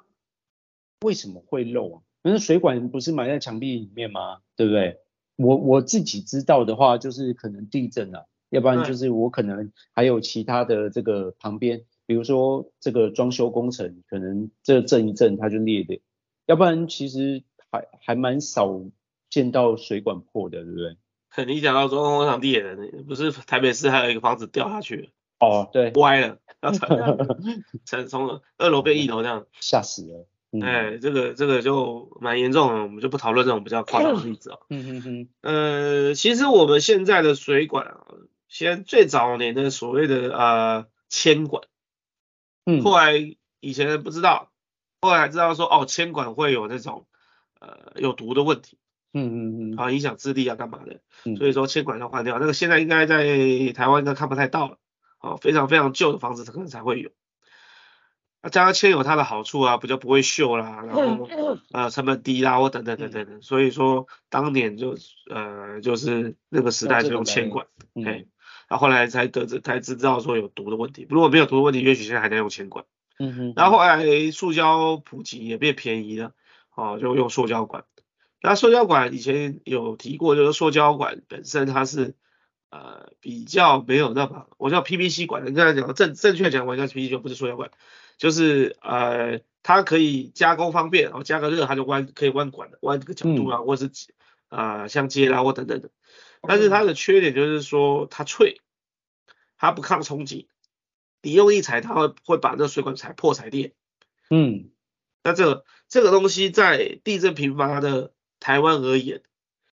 [1.02, 2.02] 为什么会漏啊？
[2.24, 4.40] 可是水管不是埋在墙壁里面吗？
[4.56, 5.02] 对不对？
[5.36, 16.02] 我我自己知道的话，就是可能地震啊，要不然就是我可能还有其他的这个旁边，比如说这个装修工程，可能这震一震它就裂的，
[16.46, 18.82] 要不然其实还还蛮少
[19.30, 21.46] 见到水管破的，对不对？
[21.46, 22.76] 你讲到装修工厂裂的，
[23.08, 25.10] 不是台北市还有一个房子掉下去了？
[25.40, 30.28] 哦，对，歪了，要从从二楼变一楼这样，吓死了。
[30.52, 34.60] 嗯、哎，这个这个就蛮严重的，我们就不讨论这种比较夸张的例子哦。
[34.70, 35.30] 嗯嗯嗯。
[36.10, 38.08] 呃，其实我们现在的水管啊，
[38.48, 41.64] 先最早年的所谓的呃铅管，
[42.66, 43.14] 嗯，后来
[43.60, 44.52] 以前不知道，
[45.02, 47.06] 后来知道说哦，铅管会有那种
[47.60, 48.78] 呃有毒的问题，
[49.14, 52.40] 嗯嗯嗯，啊影响智力啊干嘛的，嗯、所以说铅管要换掉。
[52.40, 53.26] 那个现在应该在
[53.74, 54.78] 台湾应该看不太到了，
[55.20, 57.12] 啊，非常非常旧的房子可能才会有。
[58.42, 61.28] 那加上铅有它的好处啊，比较不会锈啦，然后
[61.74, 64.96] 呃成本低啦，或等等等等等，所以说当年就
[65.30, 68.26] 呃就是那个时代就用铅管，嗯，然
[68.70, 72.86] 后后来才得知才知道说有毒的问题，如果没有毒的问题，也许现在还在用铅管，
[73.20, 76.32] 嗯哼，然后后来塑胶普及也变便宜了，
[76.80, 77.86] 哦就用塑胶管，
[78.42, 82.16] 那塑胶管以前有提过，就是塑胶管本身它是。
[82.72, 87.72] 呃，比较没有那么，我叫 PVC 管，你刚才讲正正确讲，我应该是 PVC 不是塑胶管，
[88.20, 93.90] 就是呃，它可以加工方便，然后加个热它就弯，可以弯管的，弯这个角度啊，嗯、或是
[94.50, 95.90] 啊、呃、像接啦或等等的，
[96.44, 98.62] 但是它的缺点就是说它脆，
[99.58, 100.48] 它不抗冲击，
[101.24, 103.74] 你用力踩它会会把那水管踩破踩裂，
[104.30, 104.70] 嗯，
[105.24, 109.22] 那这个这个东西在地震频发的台湾而言，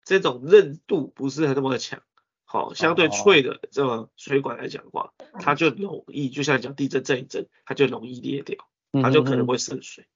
[0.04, 2.02] 这种韧度不是很那么的强。
[2.44, 8.58] 好，相对脆的这种水管来讲的话，它就容易，就像讲地震震一震，它就容易裂掉，
[9.00, 10.06] 它就可能会渗水。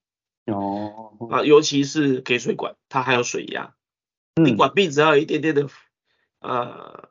[0.45, 3.73] 哦，啊，尤其是给水管，它还有水压，
[4.35, 5.69] 你管壁只要有一点点的
[6.41, 7.09] 呃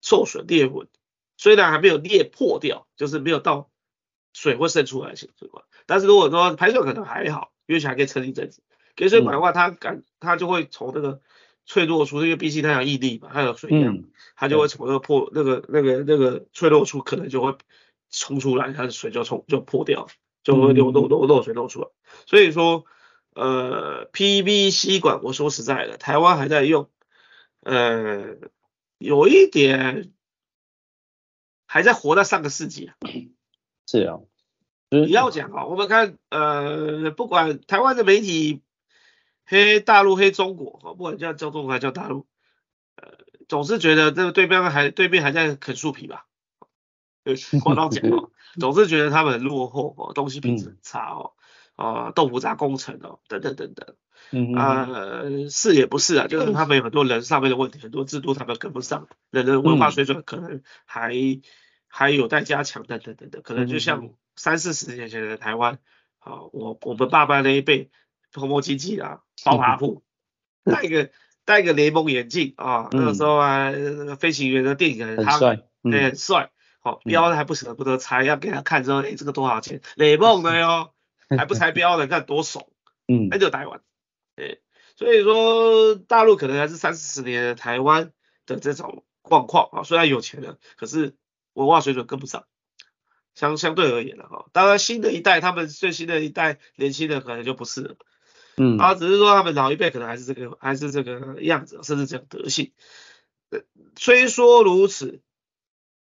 [0.00, 0.88] 受损裂纹，
[1.36, 3.70] 虽然还没有裂破掉，就是没有到
[4.32, 8.62] 水会渗出来的水管，但是如果说排水可能还好，因为还可以撑一阵子。
[8.96, 11.20] 给水管的话，它感它就会从那个。
[11.64, 13.94] 脆弱处，因为毕竟它有毅力嘛，它有水压，
[14.34, 17.56] 它就会从那个破那个那个那个脆弱处可能就会
[18.10, 20.08] 冲出来，它的水就冲就破掉，
[20.42, 21.86] 就会流漏漏漏水漏出来。
[22.26, 22.84] 所以说，
[23.34, 26.90] 呃，PVC 管，我说实在的，台湾还在用，
[27.60, 28.34] 呃，
[28.98, 30.12] 有一点
[31.64, 32.96] 还在活在上个世纪啊。
[33.86, 34.18] 是啊，
[34.90, 38.62] 你要讲啊，我们看，呃，不管台湾的媒体。
[39.44, 42.26] 黑大陆黑中国，不管叫叫中国还叫大陆，
[42.94, 43.18] 呃，
[43.48, 46.26] 总是觉得这个对面还对面还在啃树皮吧，
[47.24, 51.32] 就广东 讲哦，总是觉得他们很落后哦，东西品质很差哦，
[51.74, 53.96] 啊、呃，豆腐渣工程哦，等等等等，
[54.30, 61.12] 嗯啊、呃，是也不是啊，就是他们有很多人上面的问题，很多制度他们跟不上，人的文化水准可能还
[61.94, 65.78] 还有待加强，等等等等，可能就像三四十年前的台湾，
[66.18, 67.90] 啊，我我们爸爸那一辈。
[68.34, 70.02] 泡沫经济啊，暴发户，
[70.64, 71.10] 戴个
[71.44, 76.50] 戴个雷蒙眼镜啊，那个时候啊，那个飞行员的电影很帅，对，很帅，
[76.80, 79.82] 好，标还不舍不得拆，要给他看之后，哎，这个多少钱？
[79.96, 80.94] 雷蒙的哟，
[81.28, 82.64] 还不拆标的，看多爽，
[83.06, 83.82] 嗯，那就台湾，
[84.36, 84.56] 哎，
[84.96, 88.12] 所以说大陆可能还是三四十年的台湾
[88.46, 91.16] 的这种状况啊，虽然有钱了，可是
[91.54, 92.46] 文化水准跟不上。
[93.34, 97.96] 相相对而言了哈，当然新的一代，他们最新的一代年轻人可能就不是了，
[98.58, 102.74] 嗯，啊，只是说他们老一辈可能还是这个还是这个样子，甚至这种德性。
[103.96, 105.22] 虽说如此，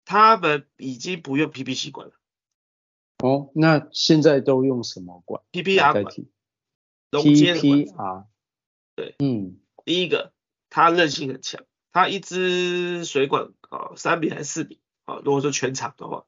[0.06, 2.14] 他们已经不用 PP 管了。
[3.18, 6.14] 哦，那现在都用什么管？PPR 管。
[7.10, 8.24] PPR。
[8.96, 10.32] 对，嗯，第一个，
[10.70, 14.79] 它韧性很强，它一支水管啊，三米还是四米
[15.10, 15.22] 啊？
[15.24, 16.24] 如果说全场的话。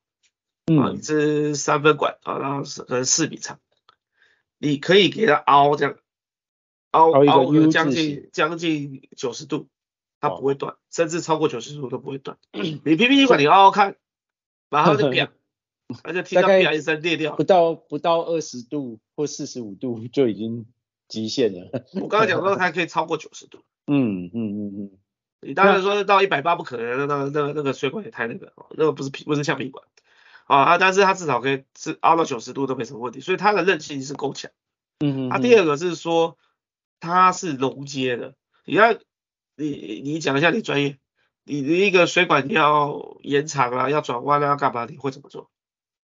[0.67, 3.59] 啊，一支三分管啊，然后是可能四米长，
[4.59, 5.97] 你可以给它凹这样，
[6.93, 9.67] 凹凹个将近将近九十度，
[10.21, 12.39] 它不会断，甚至超过九十度都不会断。
[12.53, 13.97] 你 PP 管你凹凹看，
[14.71, 15.31] 马上就变，
[16.05, 17.35] 而且 听到啪一声裂掉。
[17.35, 20.67] 不到不到二十度或四十五度就已经
[21.09, 21.85] 极限了。
[21.95, 23.59] 我刚刚讲说 它可以超过九十度。
[23.89, 24.91] 嗯嗯嗯嗯。
[25.43, 29.85] 你当然说到一百八不可能，那那那那个水管也太那个，那个不是不是橡皮管。
[30.45, 34.51] 啊，但是它至少可以是凹到九十度都没什么问题，所以它的韧性是够强。
[35.01, 35.31] 嗯嗯。
[35.31, 36.37] 啊，第二个是说
[37.01, 38.93] 它是熔接的，你要
[39.57, 40.99] 你你讲一下你专业，
[41.45, 44.87] 你你一个水管你要延长啊，要转弯啊，要干嘛？
[44.87, 45.51] 你会怎么做？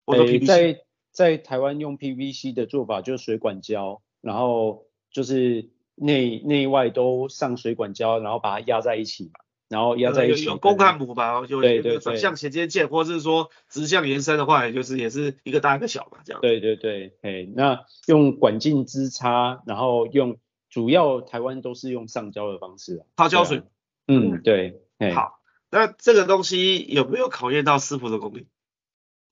[0.05, 0.45] 我说 PVC。
[0.45, 9.31] 在在台湾用 PVC 的做法就是水管胶，然后就是内内外都上水管胶，然后把它压在一起嘛。
[9.67, 16.41] 然后压在一起，有有公干母吧，就有转向衔接件，或者是说直向延伸的话，也就是也是一个大一个小嘛，这样。
[16.41, 20.37] 对对对，哎，那用管径支差，然后用
[20.69, 23.63] 主要台湾都是用上胶的方式啊，泡胶水。
[24.07, 24.81] 嗯，对。
[25.15, 25.39] 好，
[25.71, 28.45] 那这个东西有没有考验到师傅的功力？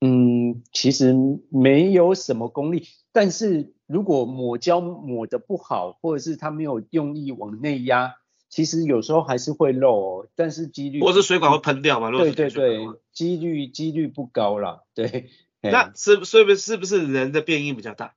[0.02, 1.14] 嗯，其实
[1.50, 8.16] 没有什么功力，但是如果抹胶抹的不好，或者是它没有用力往内压。
[8.50, 12.12] 其实有时候还是会漏，哦，但是几率，或是水管会喷掉嘛？
[12.12, 14.82] 对对对，几率几率不高啦。
[14.94, 18.14] 对，那是是不是是不是人的变异比较大？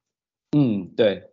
[0.52, 1.30] 嗯，对。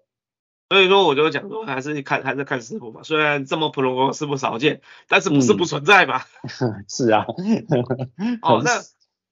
[0.70, 3.04] 所以说我就讲说，还是看还是看师傅嘛。
[3.04, 6.26] 虽然这么普通师傅少见，但是不是不存在吧？
[6.62, 7.26] 嗯、 是啊。
[8.42, 8.82] 哦，那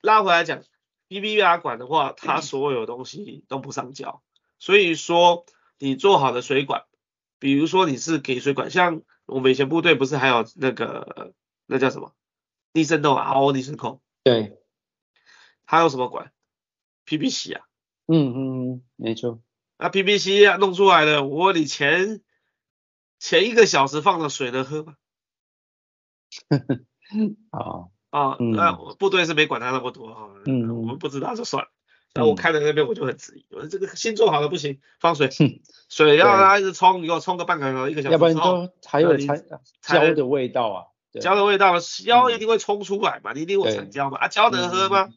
[0.02, 0.62] 拉回来讲
[1.08, 4.22] ，P B R 管的话，它所有东西都不上胶，
[4.62, 5.46] 所以说
[5.80, 6.86] 你做好的水管，
[7.40, 9.02] 比如说你是给水管像。
[9.28, 11.34] 我们以前部队不是还有那个
[11.66, 12.14] 那叫什么
[12.74, 14.02] 逆渗透啊，RO 逆渗透。
[14.24, 14.60] 对。
[15.64, 16.34] 还有什么管
[17.06, 17.64] ？PPC 啊。
[18.08, 18.36] 嗯嗯
[18.74, 19.42] 嗯，没错。
[19.78, 22.22] 那 PPC 啊弄出来的，我问你前
[23.20, 24.98] 前一个小时放的水能喝吗？
[26.50, 26.80] 呵呵。
[27.52, 27.92] 好。
[28.10, 30.30] 啊，那部队是没管他那么多哈。
[30.46, 30.76] 嗯。
[30.76, 31.72] 我们不知道就算了。
[32.14, 35.30] 那我看到那边我就很质疑，我说这个新做好的不行，放水，
[35.88, 40.86] 水要让它一直冲，你给我冲个半个小时一个小时，要不然就还有胶的味道啊，
[41.22, 45.08] 胶的味道，胶一定会冲出来嘛，你一定会产胶嘛，啊胶能喝吗？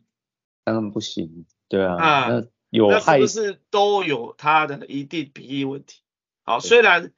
[0.62, 6.02] 当然不行，对啊，啊有害，是不是都有它的一定比例问题？
[6.44, 7.12] 好，虽然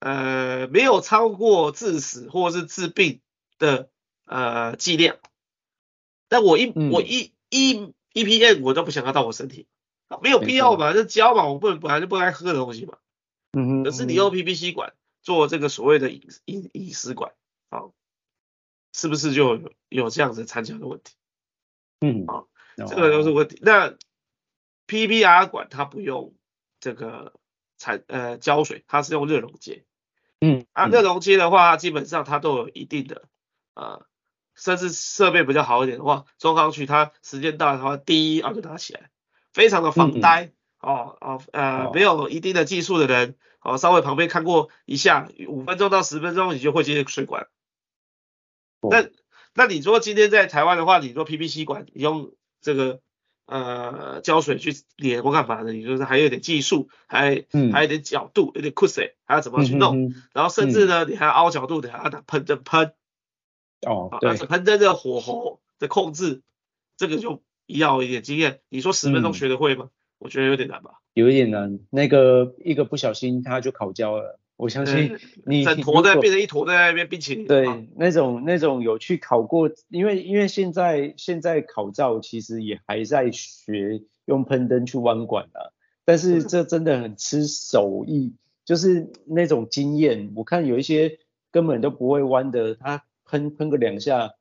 [0.00, 3.20] 呃没有超过致死或是致病
[3.60, 3.90] 的
[4.26, 5.18] 呃剂量，
[6.28, 7.94] 但我一我一一。
[8.14, 9.66] EPM 我都不想要到我身体，
[10.22, 12.98] 没有必要嘛，这胶嘛，我不能本来就不该喝的东西嘛。
[13.52, 13.84] 嗯哼。
[13.84, 17.32] 可是你用 PPC 管做这个所谓的饮饮饮食管，
[17.70, 17.90] 啊，
[18.92, 21.14] 是不是就有有这样子参加的问题？
[22.00, 23.58] 嗯，好，这个都是问题。
[23.60, 23.96] 那
[24.86, 26.34] PPR 管它不用
[26.78, 27.34] 这个
[27.78, 29.84] 产呃胶水，它是用热熔接。
[30.40, 30.66] 嗯。
[30.72, 33.28] 啊，热熔接的话，基本上它都有一定的
[33.74, 34.06] 呃。
[34.54, 39.10] 甚至设备比较好一点的话，装上去它时间到的话，第一啊就打起来，
[39.52, 47.48] 非常的防呆、嗯、哦哦呃、哦、没有一定的技术的人哦，稍微旁边看过一下，五分钟到十分钟你就会接水管。
[48.80, 49.06] 哦、那
[49.54, 53.00] 那你说今天在台湾的话，你说 PPC 管，你用这个
[53.46, 55.72] 呃胶水去连或干嘛的？
[55.72, 60.14] 你就是还有点技术，还、嗯、还有点角度，有点酷水，还要怎么去弄？
[60.32, 62.92] 然后甚至呢，嗯、你还要凹角度你，还要打喷针喷。
[63.86, 66.42] 哦，对，喷灯的火候的控制，
[66.96, 68.60] 这个就要一点经验。
[68.68, 69.86] 你说十分钟学得会吗？
[69.86, 71.00] 嗯、我觉得有点难吧。
[71.12, 74.40] 有一点难，那个一个不小心它就烤焦了。
[74.56, 77.46] 我相信你整坨在变成一坨在那边冰淇淋。
[77.46, 85.74] 对，啊、那种那种有去烤过，因为因为现在现在烤灶其实也还在学用喷灯去弯管啊，
[86.04, 90.32] 但是这真的很吃手艺，就是那种经验。
[90.36, 91.18] 我看有一些
[91.50, 93.04] 根本都不会弯的，他。
[93.24, 94.34] 喷喷个两下，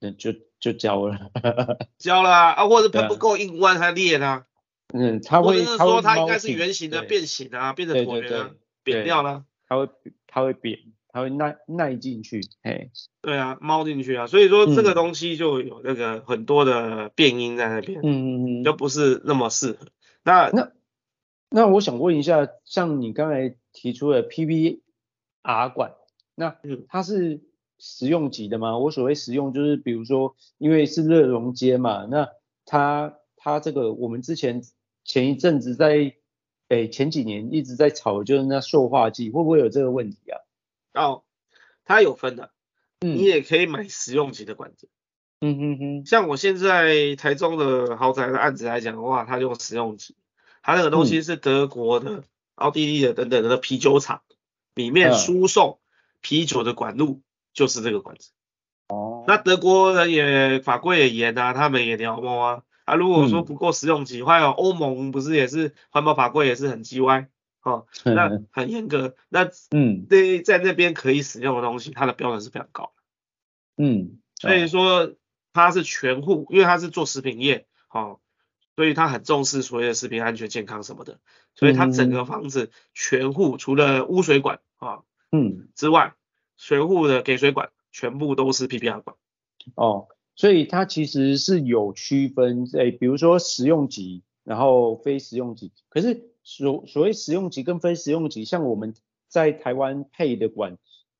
[0.00, 1.30] 那，就就焦了，
[1.98, 4.46] 焦了啊，啊或者喷不够硬弯它裂啊，
[4.92, 8.50] 嗯，它会，或者是说它应该是圆形的变形啊，变成椭圆啊，
[8.82, 9.88] 扁掉了，它会
[10.26, 10.78] 它会扁，
[11.08, 19.86] 它会耐耐进去，哎，对啊，猫进去啊，所以说这个东西就有那个很多的变因在那边，嗯嗯嗯，就不是那么适合。
[20.22, 20.72] 那那
[21.50, 25.92] 那我想问一下，像你刚才提出的 PPR 管，
[26.34, 26.56] 那
[26.88, 27.42] 它是
[27.84, 28.78] 实用级的吗？
[28.78, 32.30] 我所谓实用就是比如说，因为是热熔接嘛，那
[32.64, 34.62] 它它这个我们之前
[35.04, 36.16] 前一阵子在。
[36.68, 40.40] 诶，前几年一直在炒，就是那塑化剂会不会有这个问题啊？
[40.94, 41.22] 哦，
[41.84, 42.52] 它有分的，
[43.00, 44.88] 嗯，你也可以买实用级的管子。
[45.42, 50.16] 嗯哼哼，像我现在台中的豪宅的案子来讲的话，它用实用级，
[50.62, 52.24] 它那个东西是德国的、嗯、
[52.54, 54.22] 奥地利的等等的啤酒厂
[54.74, 55.78] 里面输送
[56.22, 57.20] 啤酒的管路
[57.54, 58.32] 就是这个管子。
[58.88, 62.62] 哦，那德国人也法规也严啊，他们也鸟毛啊。
[62.84, 67.28] 啊，如果说不够实用级，还有欧盟不是也是环保法规也是很鸡歪，
[67.62, 75.14] 哦， 那很严格，那嗯，对，在那边可以使用的东西，它的标准是非常高的，嗯，所以说
[75.54, 78.20] 它是全户，因为它是做食品业，哦，
[78.76, 81.20] 所以它很重视所谓的食品安全健康什么的，
[81.54, 85.68] 所以它整个房子全户除了污水管啊，嗯。
[85.74, 86.12] 之外，
[86.56, 89.16] 全户的给水管全部都是 PPR 管，
[89.74, 90.08] 哦。
[90.36, 95.70] 所以它其实是有区分，诶，比如说实用级，然后非实用级。
[95.88, 98.94] 可是所所谓实用级跟非实用级，像我们
[99.28, 100.76] 在台湾配的管，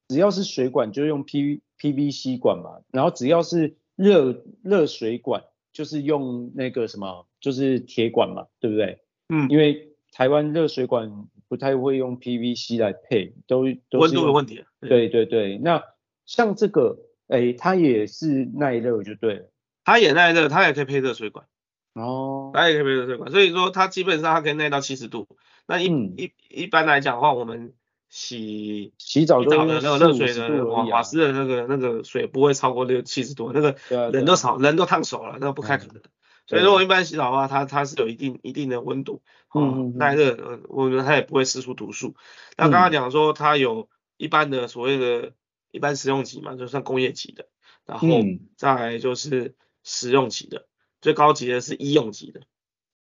[0.08, 8.98] 只要是水管就用 P PVC 管嘛，然后只要是热热水管就是用那个什么，就是铁管嘛，对不对？
[9.28, 14.64] 嗯，因为台湾热水管不太会用 PVC 来配，都都是温度的问题。
[14.88, 15.82] 对对对，那
[16.26, 16.98] 像这个。
[17.26, 19.50] 哎，它也是耐热就对了，
[19.82, 21.46] 它也耐热，它也可以配热水管。
[21.94, 25.26] 哦，它也可以配热水管，所以说它基本上它可以耐到七十度。
[25.66, 27.72] 那一、嗯、一一般来讲的话，我们
[28.10, 33.74] 洗洗澡，的那个热水的瓦瓦斯的那个那个水不会超过六七十度，那个
[34.10, 36.02] 人都烧人都烫手了，那不太可能。
[36.46, 39.22] 所以说我一般洗澡的话，它它是有一定一定的温度，
[39.54, 42.14] 嗯，耐热，我觉得它也不会释出毒素。
[42.58, 45.32] 那刚刚讲说它有一般的所谓的。
[45.70, 47.48] 一般实用级嘛，就算工业级的，
[47.84, 48.06] 然后
[48.54, 50.66] 再来就是实用级的，嗯、
[51.00, 52.42] 最高级的是医用级的，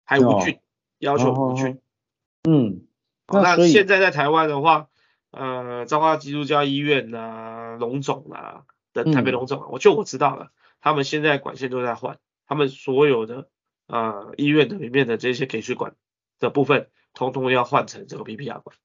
[0.03, 0.59] 还无菌，哦、
[0.97, 1.79] 要求无菌。
[2.43, 2.85] 嗯，
[3.27, 4.89] 那现在在台湾的话，
[5.31, 10.51] 呃，彰化基督教医院啊，龙总啊，的台北龙总，啊，我就我知道了，
[10.81, 13.47] 他们现在管线都在换，他们所有的
[13.87, 15.95] 呃医院的里面的这些给水管
[16.39, 18.75] 的部分，通通要换成这个 PPR 管。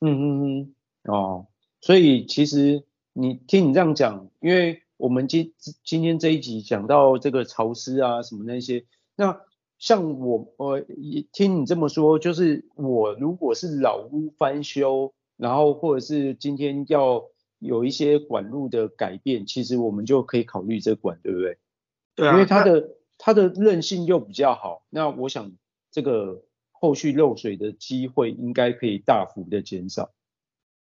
[0.00, 0.74] 嗯嗯嗯，
[1.04, 1.46] 哦，
[1.80, 2.84] 所以其实。
[3.12, 5.52] 你听你这样讲，因为我们今
[5.82, 9.40] 今天这一集讲到这个潮湿啊什么那些，那
[9.80, 10.80] 像我我
[11.32, 17.24] 听你这么说，就是我如果是老屋翻修，然后或者是今天要
[17.58, 21.58] 有一些管路的改变，其实我们就可以考虑这管，对不对？
[22.14, 25.50] 对啊，因为它的它的韧性又比较好，那我想
[25.90, 30.12] 这个后续漏水的机会应该可以大幅的减少。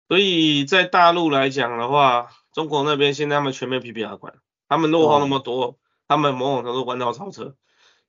[0.08, 4.36] 所以在大陆来讲的话，中国那边现在他们全面 PPR 管，
[4.70, 5.76] 他们落后那么多，哦、
[6.08, 7.56] 他们某种程度弯道超车。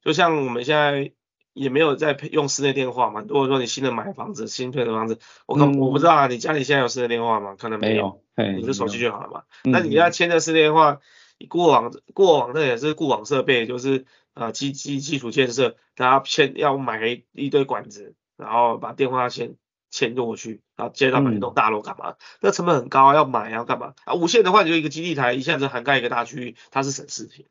[0.01, 1.13] 就像我们现在
[1.55, 7.57] 也没有在用室内电话嘛，如果说你新的买房子，新配的房子，我可、嗯、我不知道啊，你家里现在有室内电话吗？
[7.59, 9.43] 可能没有，没有你是手机就好了嘛。
[9.65, 11.01] 那你要签的室内电话，
[11.49, 19.57] 过往过往那也是固网设备，就是呃基基基础建设，然后签要买一堆管子，然后把电话线。
[19.91, 22.11] 迁过去，然后接到每一栋大楼干嘛？
[22.11, 23.95] 嗯、那成本很高，要买要干嘛？
[24.05, 27.47] 啊，无线的话，你就一个基地台，一下子涵盖一个大区域，它是省事情。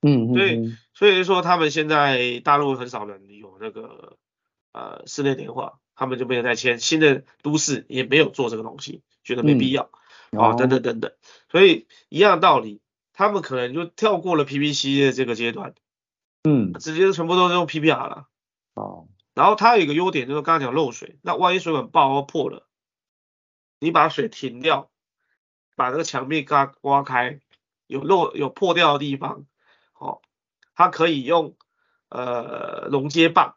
[0.00, 4.16] 嗯，所以所以说他们现在大陆很少人有那个
[4.72, 6.78] 呃室内电话，他们就没有再签。
[6.78, 9.90] 新的都市也没有做这个东西，觉得没必要。
[10.30, 11.12] 嗯、哦，等等等等，
[11.50, 12.80] 所以一样的道理，
[13.12, 15.74] 他们可能就跳过了 PPC 的这个阶段，
[16.42, 18.26] 嗯，直接全部都是用 PPR 了。
[18.74, 19.06] 哦。
[19.34, 22.68] 然后它有一个优点，就是刚刚讲漏水，那万一水管爆或破了，
[23.80, 24.90] 你把水停掉，
[25.74, 27.40] 把这个墙壁给它刮开，
[27.88, 29.44] 有漏有破掉的地方，
[29.98, 30.22] 哦，
[30.76, 31.56] 它可以用
[32.10, 33.56] 呃熔接棒，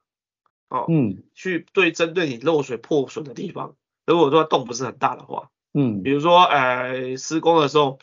[0.67, 3.75] 哦，嗯，去对针对你漏水破损的地方，
[4.05, 7.99] 如果说洞不是很大的话，嗯，比如说呃施工的时候，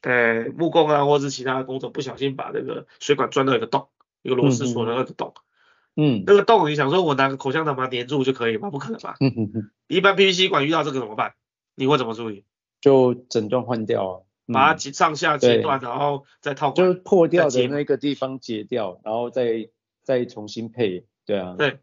[0.00, 3.90] 呃木工啊或者是其他的工作不小心把这个水管钻到一个洞，
[4.22, 5.32] 一个螺丝锁的那个洞。
[5.36, 5.42] 嗯
[5.94, 8.70] 嗯，那个洞你想说我拿个口香糖把它粘住就可以吗？
[8.70, 9.16] 不可能吧。
[9.20, 9.70] 嗯嗯嗯。
[9.88, 11.34] 一般 PVC 管遇到这个怎么办？
[11.74, 12.44] 你会怎么处理？
[12.80, 16.72] 就整段换掉啊，嗯、把它上下截断，然后再套。
[16.72, 19.68] 就是破掉的那个地方截掉，然后再
[20.02, 21.06] 再重新配。
[21.26, 21.54] 对啊。
[21.58, 21.78] 对。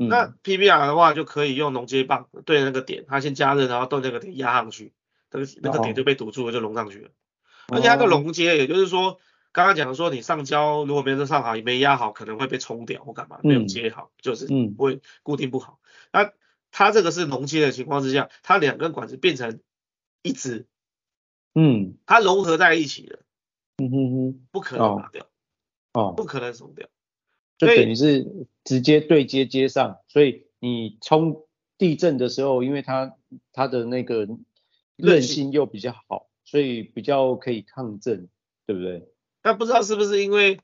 [0.00, 4.92] 嗯、那 PBR 的话就可以用熔接棒对那个点，它先加热，然后对那个点压上去，
[5.32, 7.08] 那个那个点就被堵住了，就熔上去了。
[7.08, 9.18] 哦、而且它的熔接，也就是说，
[9.50, 14.46] 刚刚讲说你上胶如果没有上好，也没压好，可能会被冲掉或干嘛，没有接好，嗯、就是
[14.76, 15.80] 不会固定不好。
[16.12, 16.32] 那、嗯、
[16.70, 19.60] 它这个是浓接的情况之下，它两根管子变成
[20.22, 20.66] 一支，
[21.54, 23.20] 嗯，它融合在一起了，
[23.78, 25.26] 嗯哼哼，不可能拿掉，
[25.94, 26.88] 哦，不可能松掉。
[27.56, 31.46] 就等于是直接对接接上，所以你冲
[31.76, 33.16] 地震的时候，因为它
[33.52, 34.28] 它的那个
[34.94, 38.28] 韧性又比较好，所以比较可以抗震，
[38.64, 39.08] 对不对？
[39.48, 40.60] 但不知道是不是因为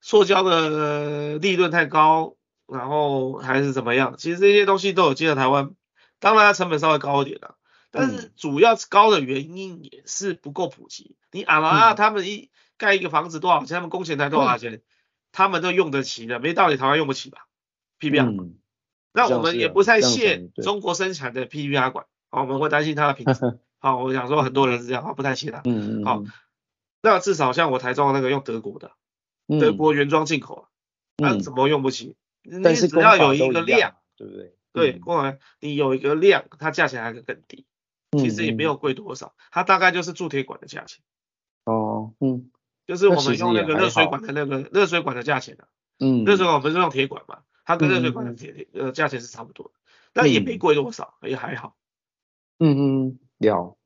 [0.00, 2.34] 塑胶的利润太高，
[2.66, 4.16] 然后还是怎么样？
[4.18, 5.70] 其实这些东西都有进到台湾，
[6.18, 7.54] 当然它成本稍微高一点啦，
[7.92, 11.14] 但是主要高的原因也是不够普及。
[11.30, 13.76] 你阿拉他们一盖一个房子多少钱？
[13.76, 14.72] 他们工钱才多少钱？
[14.72, 14.82] 嗯
[15.34, 17.46] 他们都用得起的，没道理台湾用不起吧
[17.98, 18.56] ？PBR，、嗯、
[19.14, 23.58] 那我们也不太屑中国生产的 PBR 管，好，我们会担心它的品质。
[23.80, 25.62] 好，我想说很多人是这样，不太屑它。
[25.64, 26.04] 嗯嗯。
[26.04, 26.22] 好，
[27.02, 28.92] 那至少像我台中的那个用德国的，
[29.48, 30.68] 嗯、德国原装进口啊，
[31.16, 32.16] 那、嗯、怎么用不起？
[32.62, 34.56] 但是只要有一个量，对不对？
[34.72, 37.66] 对，过来你有一个量，它价钱还会更低，
[38.18, 41.02] 其实也没有贵多少，嗯、它大概就是铸铁管的价钱。
[41.64, 42.50] 哦，嗯。
[42.84, 45.68] 就是我们用那个热水管的那个热水管的价钱的、啊，
[46.00, 49.72] 嗯，热水管不是用铁管嘛，它跟热水管的铁铁呃价钱是差不多的，
[50.12, 51.76] 那、嗯、也没贵多少，也还好。
[52.58, 53.78] 嗯嗯，有。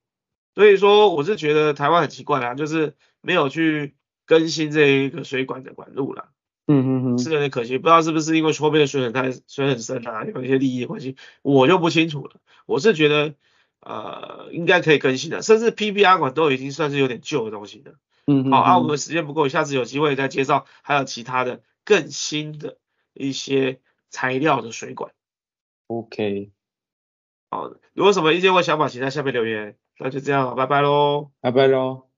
[0.56, 3.94] 所以说我是觉得台湾很奇怪啊，就是没有去
[4.24, 6.30] 更新这一个水管的管路啦。
[6.66, 12.40] 嗯嗯嗯，是有点可惜，不知道是不是因为后面的水很太水很深啊，有一些利益的关系，我就不清楚了。
[12.64, 13.34] 我是觉得
[13.80, 17.92] 呃应该可以更新的，甚至 PBR 管都已经算是有点旧的东西了。
[18.26, 22.78] 嗯，好啊，我们时间不够，下次有机会再介绍还有其他的更新的
[23.12, 23.78] 一些
[24.10, 25.12] 材料的水管。
[25.86, 26.50] OK，
[27.50, 29.76] 好，如果什么意见或想法，请在下面留言。
[29.98, 32.15] 那就这样，拜拜喽，拜拜喽。